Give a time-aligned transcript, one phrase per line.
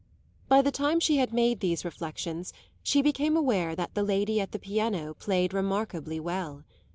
[0.47, 4.51] By the time she had made these reflexions she became aware that the lady at
[4.51, 6.63] the piano played remarkably well.